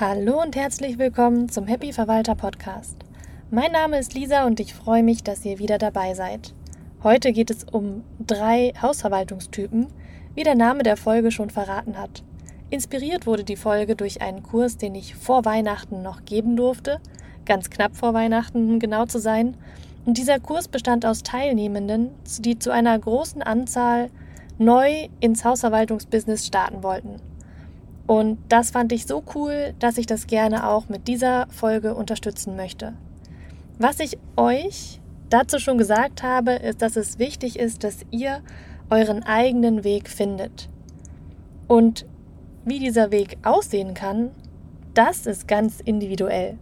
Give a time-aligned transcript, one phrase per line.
[0.00, 2.96] Hallo und herzlich willkommen zum Happy Verwalter Podcast.
[3.50, 6.54] Mein Name ist Lisa und ich freue mich, dass ihr wieder dabei seid.
[7.02, 9.88] Heute geht es um drei Hausverwaltungstypen,
[10.36, 12.22] wie der Name der Folge schon verraten hat.
[12.70, 17.00] Inspiriert wurde die Folge durch einen Kurs, den ich vor Weihnachten noch geben durfte,
[17.44, 19.56] ganz knapp vor Weihnachten, um genau zu sein.
[20.06, 24.10] Und dieser Kurs bestand aus Teilnehmenden, die zu einer großen Anzahl
[24.58, 27.16] neu ins Hausverwaltungsbusiness starten wollten.
[28.08, 32.56] Und das fand ich so cool, dass ich das gerne auch mit dieser Folge unterstützen
[32.56, 32.94] möchte.
[33.78, 34.98] Was ich euch
[35.28, 38.40] dazu schon gesagt habe, ist, dass es wichtig ist, dass ihr
[38.88, 40.70] euren eigenen Weg findet.
[41.66, 42.06] Und
[42.64, 44.30] wie dieser Weg aussehen kann,
[44.94, 46.56] das ist ganz individuell.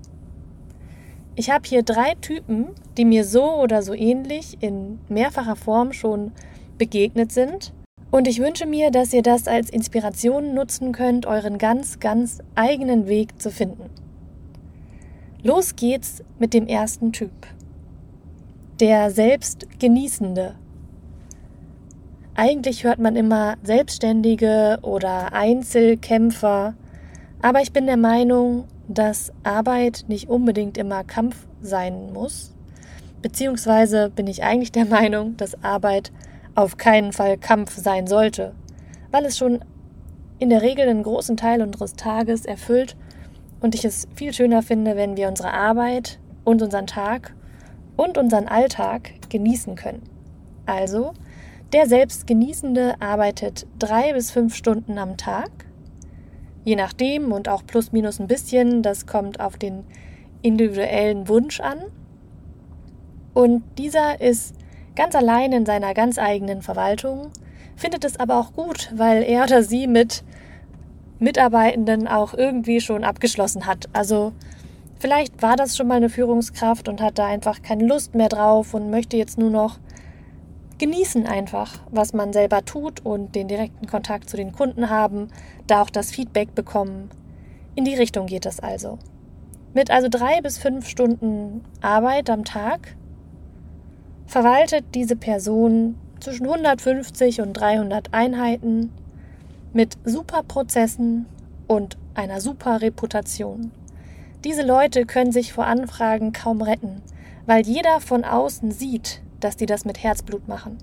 [1.37, 6.33] Ich habe hier drei Typen, die mir so oder so ähnlich in mehrfacher Form schon
[6.77, 7.73] begegnet sind
[8.11, 13.09] und ich wünsche mir, dass ihr das als Inspiration nutzen könnt, euren ganz, ganz eigenen
[13.09, 13.91] Weg zu finden.
[15.43, 17.31] Los geht's mit dem ersten Typ.
[18.81, 20.55] Der Selbstgenießende.
[22.35, 26.75] Eigentlich hört man immer Selbstständige oder Einzelkämpfer,
[27.41, 32.53] aber ich bin der Meinung, dass Arbeit nicht unbedingt immer Kampf sein muss.
[33.23, 36.13] Beziehungsweise bin ich eigentlich der Meinung, dass Arbeit
[36.57, 38.55] auf keinen Fall Kampf sein sollte,
[39.13, 39.61] weil es schon
[40.39, 42.97] in der Regel einen großen Teil unseres Tages erfüllt
[43.61, 47.35] und ich es viel schöner finde, wenn wir unsere Arbeit und unseren Tag
[47.97, 50.03] und unseren Alltag genießen können.
[50.67, 51.13] Also,
[51.73, 55.51] der Selbstgenießende arbeitet drei bis fünf Stunden am Tag,
[56.65, 59.85] je nachdem und auch plus minus ein bisschen, das kommt auf den
[60.43, 61.79] individuellen Wunsch an.
[63.35, 64.55] Und dieser ist
[64.97, 67.31] ganz allein in seiner ganz eigenen Verwaltung,
[67.77, 70.25] findet es aber auch gut, weil er oder sie mit
[71.19, 73.89] Mitarbeitenden auch irgendwie schon abgeschlossen hat.
[73.93, 74.33] Also
[74.99, 78.75] vielleicht war das schon mal eine Führungskraft und hat da einfach keine Lust mehr drauf
[78.75, 79.79] und möchte jetzt nur noch
[80.79, 85.29] genießen einfach, was man selber tut und den direkten Kontakt zu den Kunden haben,
[85.67, 87.11] da auch das Feedback bekommen.
[87.75, 88.99] In die Richtung geht es also.
[89.73, 92.97] Mit also drei bis fünf Stunden Arbeit am Tag
[94.27, 98.93] verwaltet diese Person zwischen 150 und 300 Einheiten
[99.73, 101.27] mit super Prozessen
[101.67, 103.71] und einer super Reputation.
[104.45, 107.03] Diese Leute können sich vor Anfragen kaum retten,
[107.47, 110.79] weil jeder von außen sieht, dass die das mit Herzblut machen,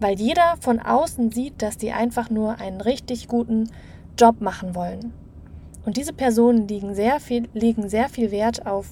[0.00, 3.70] weil jeder von außen sieht, dass die einfach nur einen richtig guten
[4.18, 5.12] Job machen wollen.
[5.84, 8.86] Und diese Personen legen sehr viel, legen sehr viel Wert auf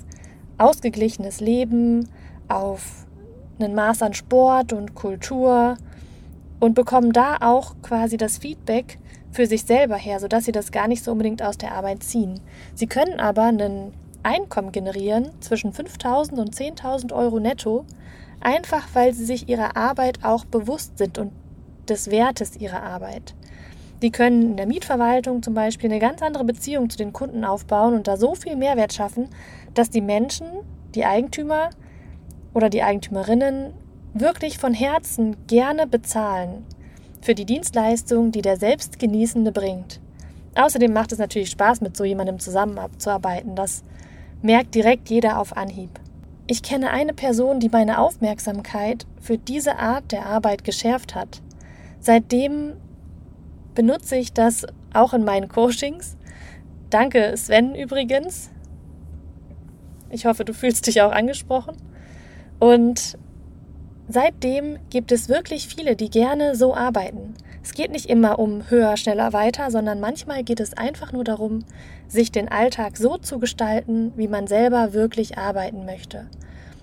[0.59, 2.09] ausgeglichenes Leben,
[2.49, 3.07] auf
[3.61, 5.77] ein Maß an Sport und Kultur
[6.61, 8.99] und bekommen da auch quasi das Feedback
[9.31, 12.41] für sich selber her, sodass sie das gar nicht so unbedingt aus der Arbeit ziehen.
[12.75, 13.93] Sie können aber ein
[14.23, 17.85] Einkommen generieren zwischen 5.000 und 10.000 Euro netto,
[18.41, 21.33] einfach weil sie sich ihrer Arbeit auch bewusst sind und
[21.89, 23.35] des Wertes ihrer Arbeit.
[24.03, 27.95] Die können in der Mietverwaltung zum Beispiel eine ganz andere Beziehung zu den Kunden aufbauen
[27.95, 29.29] und da so viel Mehrwert schaffen,
[29.75, 30.47] dass die Menschen,
[30.95, 31.71] die Eigentümer,
[32.55, 33.73] oder die Eigentümerinnen
[34.15, 36.65] wirklich von Herzen gerne bezahlen
[37.21, 40.01] für die Dienstleistung, die der Selbstgenießende bringt.
[40.55, 43.57] Außerdem macht es natürlich Spaß, mit so jemandem zusammenzuarbeiten.
[43.57, 43.83] Das
[44.43, 45.91] merkt direkt jeder auf Anhieb.
[46.47, 51.41] Ich kenne eine Person, die meine Aufmerksamkeit für diese Art der Arbeit geschärft hat.
[52.01, 52.75] Seitdem
[53.75, 56.17] benutze ich das auch in meinen Coachings.
[56.91, 58.51] Danke, Sven übrigens.
[60.11, 61.77] Ich hoffe, du fühlst dich auch angesprochen.
[62.63, 63.19] Und
[64.07, 67.35] seitdem gibt es wirklich viele, die gerne so arbeiten.
[67.61, 71.65] Es geht nicht immer um höher, schneller, weiter, sondern manchmal geht es einfach nur darum,
[72.07, 76.29] sich den Alltag so zu gestalten, wie man selber wirklich arbeiten möchte.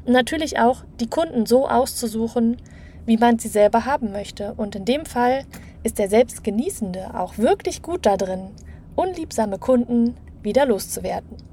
[0.05, 2.57] Und natürlich auch die Kunden so auszusuchen,
[3.05, 4.55] wie man sie selber haben möchte.
[4.55, 5.45] Und in dem Fall
[5.83, 8.49] ist der Selbstgenießende auch wirklich gut da drin,
[8.97, 11.48] unliebsame Kunden wieder loszuwerden.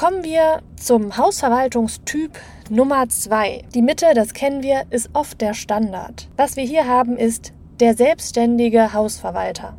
[0.00, 2.30] Kommen wir zum Hausverwaltungstyp
[2.70, 3.64] Nummer 2.
[3.74, 6.26] Die Mitte, das kennen wir, ist oft der Standard.
[6.38, 9.76] Was wir hier haben, ist der selbstständige Hausverwalter.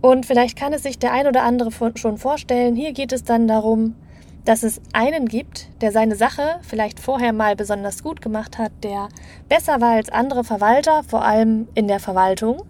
[0.00, 3.48] Und vielleicht kann es sich der ein oder andere schon vorstellen, hier geht es dann
[3.48, 3.96] darum,
[4.44, 9.08] dass es einen gibt, der seine Sache vielleicht vorher mal besonders gut gemacht hat, der
[9.48, 12.62] besser war als andere Verwalter, vor allem in der Verwaltung,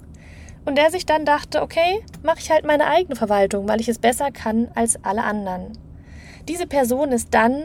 [0.64, 3.98] und der sich dann dachte, okay, mache ich halt meine eigene Verwaltung, weil ich es
[3.98, 5.76] besser kann als alle anderen.
[6.48, 7.62] Diese Person ist dann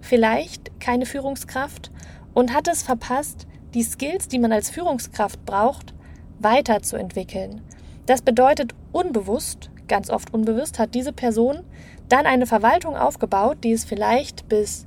[0.00, 1.90] vielleicht keine Führungskraft
[2.34, 5.92] und hat es verpasst, die Skills, die man als Führungskraft braucht,
[6.38, 7.62] weiterzuentwickeln.
[8.06, 11.60] Das bedeutet unbewusst, ganz oft unbewusst, hat diese Person
[12.08, 14.86] dann eine Verwaltung aufgebaut, die es vielleicht bis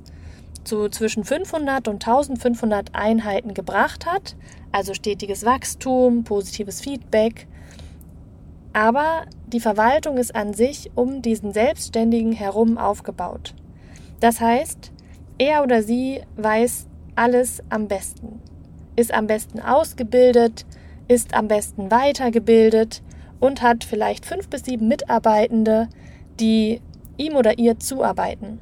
[0.64, 4.36] zu zwischen 500 und 1500 Einheiten gebracht hat,
[4.72, 7.46] also stetiges Wachstum, positives Feedback.
[8.76, 13.54] Aber die Verwaltung ist an sich um diesen Selbstständigen herum aufgebaut.
[14.20, 14.92] Das heißt,
[15.38, 18.38] er oder sie weiß alles am besten,
[18.94, 20.66] ist am besten ausgebildet,
[21.08, 23.02] ist am besten weitergebildet
[23.40, 25.88] und hat vielleicht fünf bis sieben Mitarbeitende,
[26.38, 26.82] die
[27.16, 28.60] ihm oder ihr zuarbeiten.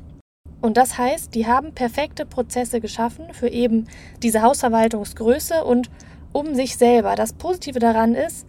[0.61, 3.89] Und das heißt, die haben perfekte Prozesse geschaffen für eben
[4.23, 5.91] diese Hausverwaltungsgröße und
[6.33, 7.17] um sich selber.
[7.17, 8.47] Das Positive daran ist,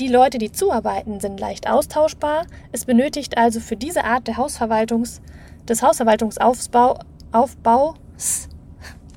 [0.00, 2.46] die Leute, die zuarbeiten, sind leicht austauschbar.
[2.72, 5.20] Es benötigt also für diese Art der Hausverwaltungs,
[5.68, 6.98] des Hausverwaltungsaufbaus,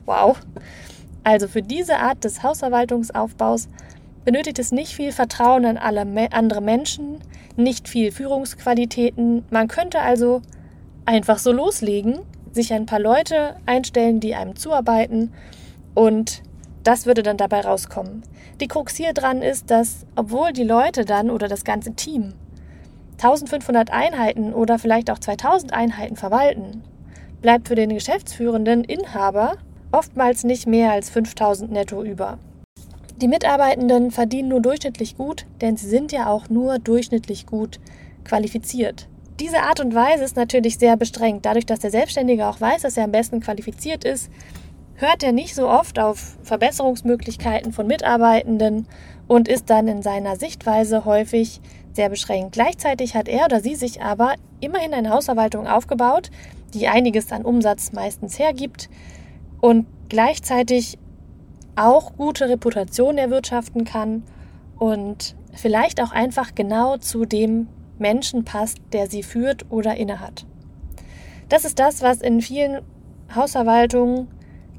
[0.05, 0.37] wow,
[1.23, 3.67] also für diese Art des Hausverwaltungsaufbaus
[4.25, 7.17] benötigt es nicht viel Vertrauen an alle andere Menschen,
[7.55, 9.43] nicht viel Führungsqualitäten.
[9.49, 10.41] Man könnte also
[11.05, 12.19] einfach so loslegen,
[12.51, 15.33] sich ein paar Leute einstellen, die einem zuarbeiten
[15.93, 16.43] und
[16.85, 18.23] das würde dann dabei rauskommen.
[18.61, 22.33] Die Krux hier dran ist, dass obwohl die Leute dann oder das ganze Team
[23.17, 26.83] 1500 Einheiten oder vielleicht auch 2000 Einheiten verwalten,
[27.41, 29.57] bleibt für den geschäftsführenden Inhaber
[29.91, 32.37] oftmals nicht mehr als 5000 netto über.
[33.21, 37.79] Die Mitarbeitenden verdienen nur durchschnittlich gut, denn sie sind ja auch nur durchschnittlich gut
[38.25, 39.07] qualifiziert.
[39.39, 41.45] Diese Art und Weise ist natürlich sehr bestrengt.
[41.45, 44.29] Dadurch, dass der Selbstständige auch weiß, dass er am besten qualifiziert ist,
[44.95, 48.87] hört er nicht so oft auf Verbesserungsmöglichkeiten von Mitarbeitenden
[49.27, 51.61] und ist dann in seiner Sichtweise häufig
[51.93, 52.53] sehr beschränkt.
[52.53, 56.29] Gleichzeitig hat er oder sie sich aber immerhin eine Hausverwaltung aufgebaut,
[56.73, 58.89] die einiges an Umsatz meistens hergibt
[59.61, 60.97] und gleichzeitig
[61.75, 64.23] auch gute Reputation erwirtschaften kann
[64.77, 67.67] und vielleicht auch einfach genau zu dem
[67.97, 70.45] Menschen passt, der sie führt oder innehat.
[71.49, 72.81] Das ist das, was in vielen
[73.33, 74.27] Hausverwaltungen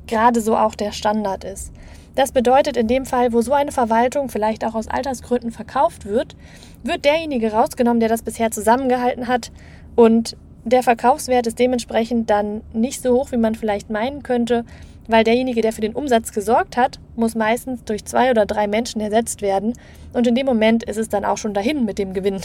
[0.06, 1.72] gerade so auch der Standard ist.
[2.14, 6.34] Das bedeutet, in dem Fall, wo so eine Verwaltung vielleicht auch aus Altersgründen verkauft wird,
[6.82, 9.52] wird derjenige rausgenommen, der das bisher zusammengehalten hat
[9.96, 14.64] und der Verkaufswert ist dementsprechend dann nicht so hoch, wie man vielleicht meinen könnte,
[15.08, 19.00] weil derjenige, der für den Umsatz gesorgt hat, muss meistens durch zwei oder drei Menschen
[19.00, 19.74] ersetzt werden
[20.12, 22.40] und in dem Moment ist es dann auch schon dahin mit dem Gewinn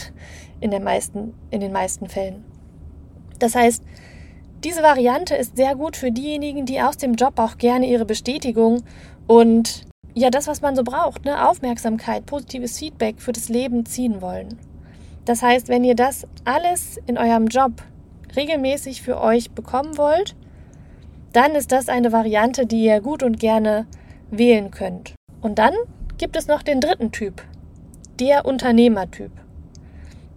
[0.60, 2.44] in, meisten, in den meisten Fällen.
[3.38, 3.82] Das heißt,
[4.64, 8.82] diese Variante ist sehr gut für diejenigen, die aus dem Job auch gerne ihre Bestätigung
[9.26, 14.20] und ja, das, was man so braucht, ne, Aufmerksamkeit, positives Feedback für das Leben ziehen
[14.20, 14.58] wollen.
[15.24, 17.82] Das heißt, wenn ihr das alles in eurem Job
[18.36, 20.36] regelmäßig für euch bekommen wollt,
[21.32, 23.86] dann ist das eine Variante, die ihr gut und gerne
[24.30, 25.14] wählen könnt.
[25.40, 25.74] Und dann
[26.18, 27.42] gibt es noch den dritten Typ,
[28.20, 29.32] der Unternehmertyp.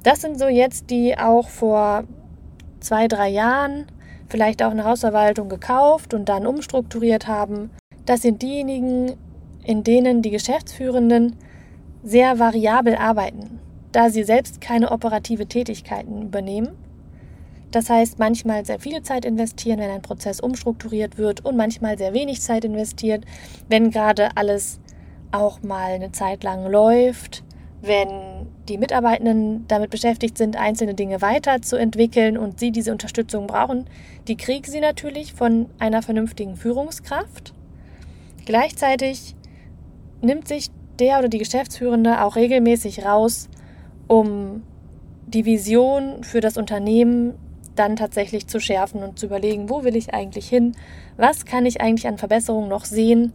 [0.03, 2.05] Das sind so jetzt die auch vor
[2.79, 3.85] zwei, drei Jahren
[4.27, 7.69] vielleicht auch eine Hausverwaltung gekauft und dann umstrukturiert haben.
[8.05, 9.13] Das sind diejenigen,
[9.63, 11.35] in denen die Geschäftsführenden
[12.03, 13.59] sehr variabel arbeiten,
[13.91, 16.69] da sie selbst keine operative Tätigkeiten übernehmen
[17.75, 22.13] das heißt, manchmal sehr viel Zeit investieren, wenn ein Prozess umstrukturiert wird und manchmal sehr
[22.13, 23.25] wenig Zeit investiert,
[23.67, 24.79] wenn gerade alles
[25.33, 27.43] auch mal eine Zeit lang läuft,
[27.85, 33.85] wenn die Mitarbeitenden damit beschäftigt sind, einzelne Dinge weiterzuentwickeln und sie diese Unterstützung brauchen,
[34.27, 37.53] die kriegen sie natürlich von einer vernünftigen Führungskraft.
[38.45, 39.35] Gleichzeitig
[40.21, 43.49] nimmt sich der oder die Geschäftsführende auch regelmäßig raus,
[44.07, 44.63] um
[45.27, 47.33] die Vision für das Unternehmen
[47.75, 50.75] dann tatsächlich zu schärfen und zu überlegen, wo will ich eigentlich hin,
[51.17, 53.33] was kann ich eigentlich an Verbesserungen noch sehen?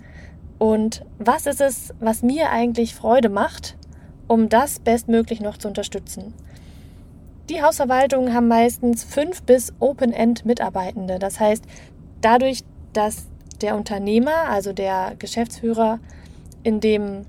[0.58, 3.76] Und was ist es, was mir eigentlich Freude macht,
[4.30, 6.32] um das bestmöglich noch zu unterstützen.
[7.48, 11.18] Die Hausverwaltungen haben meistens fünf bis Open-End-Mitarbeitende.
[11.18, 11.64] Das heißt,
[12.20, 12.60] dadurch,
[12.92, 13.26] dass
[13.60, 15.98] der Unternehmer, also der Geschäftsführer,
[16.62, 17.26] in dem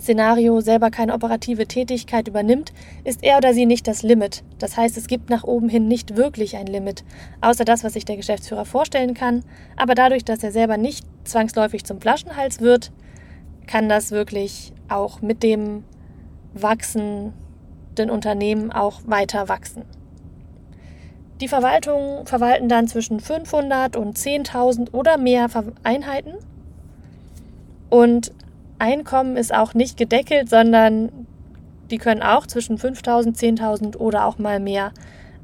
[0.00, 2.72] Szenario selber keine operative Tätigkeit übernimmt,
[3.04, 4.44] ist er oder sie nicht das Limit.
[4.58, 7.04] Das heißt, es gibt nach oben hin nicht wirklich ein Limit,
[7.42, 9.44] außer das, was sich der Geschäftsführer vorstellen kann.
[9.76, 12.92] Aber dadurch, dass er selber nicht zwangsläufig zum Flaschenhals wird,
[13.66, 15.84] kann das wirklich auch mit dem
[16.62, 17.32] wachsenden
[18.10, 19.82] Unternehmen auch weiter wachsen.
[21.40, 25.48] Die Verwaltungen verwalten dann zwischen 500 und 10.000 oder mehr
[25.84, 26.34] Einheiten
[27.90, 28.32] und
[28.80, 31.10] Einkommen ist auch nicht gedeckelt, sondern
[31.90, 34.92] die können auch zwischen 5000, 10.000 oder auch mal mehr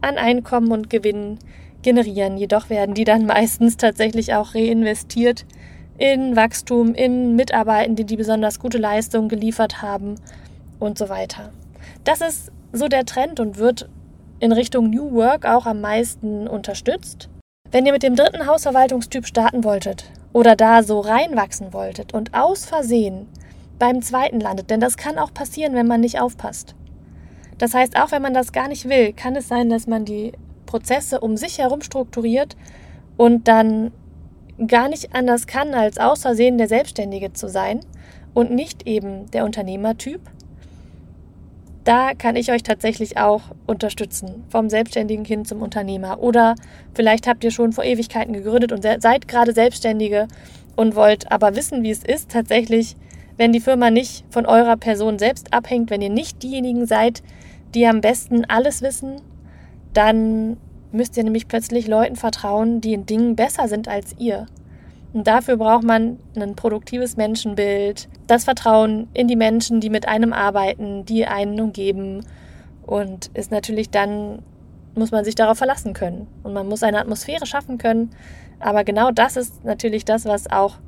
[0.00, 1.38] an Einkommen und Gewinnen
[1.82, 2.36] generieren.
[2.36, 5.46] Jedoch werden die dann meistens tatsächlich auch reinvestiert
[5.98, 10.16] in Wachstum, in Mitarbeitende, die besonders gute Leistungen geliefert haben
[10.84, 11.50] und so weiter.
[12.04, 13.88] Das ist so der Trend und wird
[14.40, 17.28] in Richtung New Work auch am meisten unterstützt.
[17.70, 22.64] Wenn ihr mit dem dritten Hausverwaltungstyp starten wolltet oder da so reinwachsen wolltet und aus
[22.64, 23.26] Versehen
[23.78, 26.74] beim zweiten landet, denn das kann auch passieren, wenn man nicht aufpasst.
[27.58, 30.32] Das heißt, auch wenn man das gar nicht will, kann es sein, dass man die
[30.66, 32.56] Prozesse um sich herum strukturiert
[33.16, 33.92] und dann
[34.66, 37.80] gar nicht anders kann, als aus Versehen der Selbstständige zu sein
[38.34, 40.20] und nicht eben der Unternehmertyp.
[41.84, 46.22] Da kann ich euch tatsächlich auch unterstützen, vom Selbstständigen hin zum Unternehmer.
[46.22, 46.54] Oder
[46.94, 50.26] vielleicht habt ihr schon vor Ewigkeiten gegründet und seid gerade Selbstständige
[50.76, 52.96] und wollt aber wissen, wie es ist, tatsächlich,
[53.36, 57.22] wenn die Firma nicht von eurer Person selbst abhängt, wenn ihr nicht diejenigen seid,
[57.74, 59.20] die am besten alles wissen,
[59.92, 60.56] dann
[60.90, 64.46] müsst ihr nämlich plötzlich Leuten vertrauen, die in Dingen besser sind als ihr.
[65.14, 70.32] Und dafür braucht man ein produktives Menschenbild, das Vertrauen in die Menschen, die mit einem
[70.32, 72.26] arbeiten, die einen umgeben.
[72.84, 74.42] Und ist natürlich dann,
[74.96, 76.26] muss man sich darauf verlassen können.
[76.42, 78.10] Und man muss eine Atmosphäre schaffen können.
[78.58, 80.78] Aber genau das ist natürlich das, was auch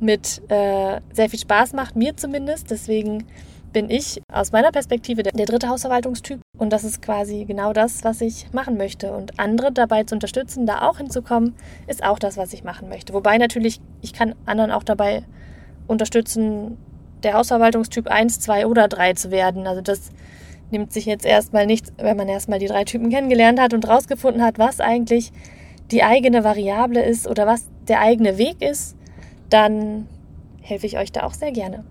[0.00, 2.72] mit äh, sehr viel Spaß macht, mir zumindest.
[2.72, 3.26] Deswegen
[3.72, 8.20] bin ich aus meiner Perspektive der, dritte Hausverwaltungstyp und das ist quasi genau das, was
[8.20, 9.12] ich machen möchte.
[9.12, 11.54] Und andere dabei zu unterstützen, da auch hinzukommen,
[11.86, 13.12] ist auch das, was ich machen möchte.
[13.12, 15.22] Wobei natürlich, ich kann anderen auch dabei
[15.86, 16.78] unterstützen,
[17.22, 19.66] der Hausverwaltungstyp 1, 2 oder 3 zu werden.
[19.66, 20.10] Also das
[20.70, 24.42] nimmt sich jetzt erstmal nichts, wenn man erstmal die drei Typen kennengelernt hat und rausgefunden
[24.42, 25.32] hat, was eigentlich
[25.90, 28.96] die eigene Variable ist oder was der eigene Weg ist,
[29.48, 30.06] dann
[30.60, 31.84] helfe ich euch da auch sehr gerne.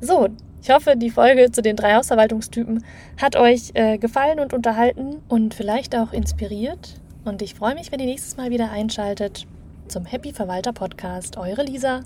[0.00, 0.28] So,
[0.62, 2.84] ich hoffe, die Folge zu den drei Hausverwaltungstypen
[3.20, 7.00] hat euch äh, gefallen und unterhalten und vielleicht auch inspiriert.
[7.24, 9.46] Und ich freue mich, wenn ihr nächstes Mal wieder einschaltet
[9.88, 11.36] zum Happy Verwalter Podcast.
[11.36, 12.02] Eure Lisa.